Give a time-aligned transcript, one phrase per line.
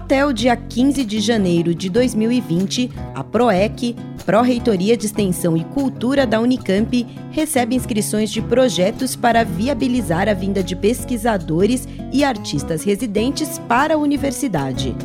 [0.00, 3.94] Até o dia 15 de janeiro de 2020, a PROEC,
[4.24, 10.62] Pró-Reitoria de Extensão e Cultura da Unicamp, recebe inscrições de projetos para viabilizar a vinda
[10.62, 14.96] de pesquisadores e artistas residentes para a universidade.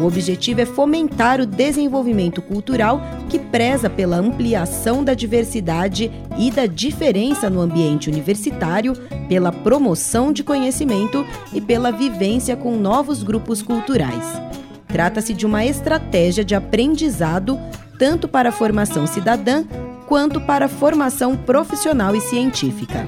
[0.00, 6.66] O objetivo é fomentar o desenvolvimento cultural que preza pela ampliação da diversidade e da
[6.66, 8.94] diferença no ambiente universitário,
[9.28, 14.40] pela promoção de conhecimento e pela vivência com novos grupos culturais.
[14.88, 17.58] Trata-se de uma estratégia de aprendizado
[17.98, 19.64] tanto para a formação cidadã
[20.06, 23.06] quanto para a formação profissional e científica.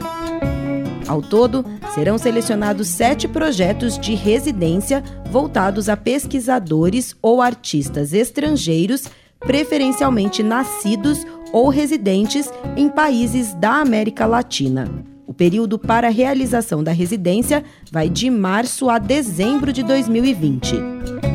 [1.07, 9.05] Ao todo, serão selecionados sete projetos de residência voltados a pesquisadores ou artistas estrangeiros,
[9.41, 14.89] preferencialmente nascidos ou residentes em países da América Latina.
[15.27, 21.26] O período para realização da residência vai de março a dezembro de 2020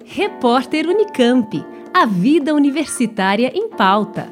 [0.05, 1.65] Repórter Unicamp.
[1.93, 4.31] A vida universitária em pauta.